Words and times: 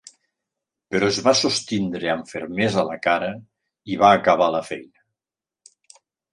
Però 0.95 1.09
es 1.13 1.19
va 1.27 1.33
sostindre 1.39 2.09
amb 2.15 2.33
fermesa 2.33 2.87
la 2.89 2.97
cara 3.05 3.29
i 3.97 4.01
va 4.07 4.13
acabar 4.19 4.51
la 4.59 4.65
feina. 4.73 5.09